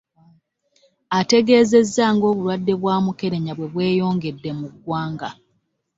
[1.19, 5.29] Ategeezezza ng'obulwadde bwa Mukenenya bwe bweyongedde mu ggwanga.